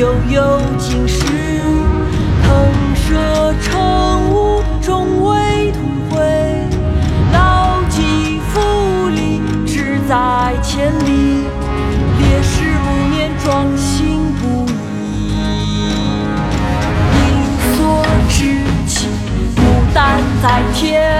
[0.00, 1.26] 悠悠今世，
[2.42, 2.50] 腾
[2.94, 6.16] 蛇乘雾终未吐灰。
[7.34, 11.44] 老骥伏枥，志在千里。
[12.18, 15.34] 烈士不眠，壮心不已。
[17.12, 17.20] 应
[17.76, 19.06] 所知起
[19.54, 19.60] 孤
[19.92, 21.19] 单在天。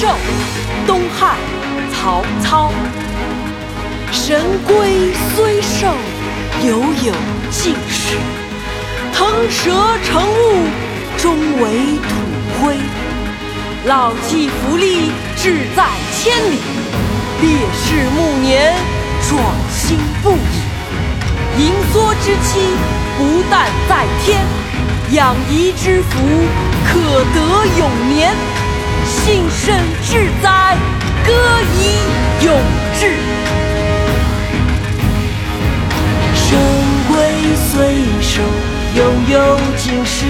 [0.00, 0.08] 寿
[0.86, 1.36] 东汉，
[1.92, 2.70] 曹操。
[4.10, 5.86] 神龟虽寿，
[6.64, 7.12] 犹有
[7.50, 8.16] 竟时。
[9.12, 9.70] 腾蛇
[10.04, 10.66] 乘雾，
[11.16, 12.10] 终为土
[12.60, 12.76] 灰。
[13.84, 16.56] 老骥伏枥，志在千里；
[17.40, 18.74] 烈士暮年，
[19.28, 21.62] 壮心不已。
[21.62, 22.60] 盈缩之期，
[23.18, 24.40] 不但在天；
[25.12, 26.18] 养怡之福，
[26.86, 26.98] 可
[27.34, 28.34] 得永年。
[29.04, 30.76] 幸甚至哉，
[31.24, 31.32] 歌
[31.78, 32.52] 以咏
[32.98, 33.00] 志。
[36.34, 36.58] 神
[37.06, 37.14] 龟
[37.70, 38.42] 虽寿，
[38.96, 40.26] 犹有竟时。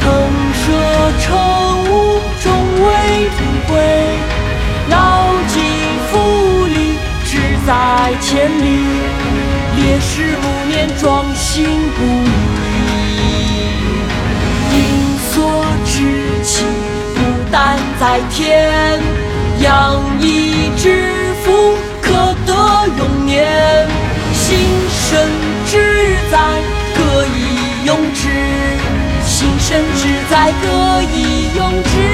[0.00, 0.06] 腾
[0.54, 0.62] 蛇
[1.20, 1.34] 乘
[1.90, 1.90] 雾，
[2.40, 2.46] 终
[2.84, 2.86] 为
[3.36, 3.72] 土灰。
[4.88, 4.94] 老
[5.48, 5.54] 骥
[6.12, 6.12] 伏
[6.68, 6.72] 枥，
[7.24, 7.30] 志
[7.66, 7.70] 在
[8.20, 8.62] 千里；
[9.74, 13.11] 烈士暮年，壮心不已。
[18.02, 18.98] 在天；
[19.60, 21.06] 养怡之
[21.44, 22.52] 福，可得
[22.98, 23.46] 永年。
[24.34, 24.58] 幸
[24.90, 25.30] 甚
[25.66, 26.36] 至哉，
[26.96, 28.28] 歌以咏志。
[29.24, 32.11] 幸甚至哉，歌以咏志。